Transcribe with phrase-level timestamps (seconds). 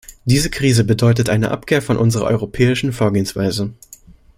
[0.25, 3.75] Diese Krise bedeutete eine Abkehr von unserer europäischen Vorgehensweise.